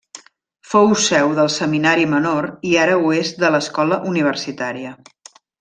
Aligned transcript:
Fou 0.69 0.87
seu 1.07 1.35
del 1.41 1.51
Seminari 1.57 2.07
Menor 2.15 2.49
i 2.71 2.73
ara 2.87 2.97
ho 3.03 3.15
és 3.21 3.33
de 3.45 3.55
l'Escola 3.57 4.03
universitària. 4.15 4.99